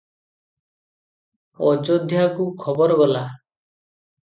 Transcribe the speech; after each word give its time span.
ଅଯୋଧ୍ୟାକୁ 1.73 2.49
ଖବର 2.65 2.99
ଗଲା। 3.05 3.25